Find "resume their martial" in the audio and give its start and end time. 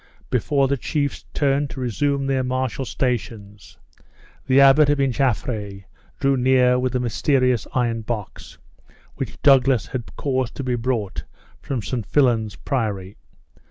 1.79-2.85